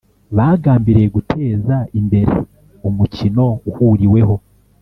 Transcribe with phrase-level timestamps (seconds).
[0.37, 2.33] Bagambiriye guteza imbere
[2.87, 4.35] umukino uhuriweho